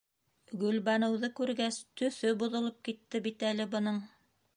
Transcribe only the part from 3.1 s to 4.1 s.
бит әле бының.